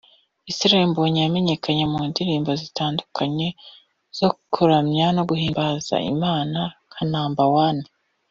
[0.51, 3.49] Israel Mbonyi yamenyekanye mu ndirimbo zinyuranye
[4.17, 7.83] zo kuramya no guhimbaza Imana nka Number One